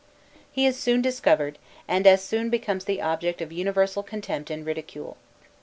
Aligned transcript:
He 0.51 0.65
is 0.65 0.79
soon 0.79 1.03
discovered, 1.03 1.59
and 1.87 2.07
as 2.07 2.23
soon 2.23 2.49
becomes 2.49 2.85
the 2.85 3.03
object 3.03 3.39
of 3.39 3.51
universal 3.51 4.01
contempt 4.01 4.49
and 4.49 4.65
ridicule. 4.65 5.15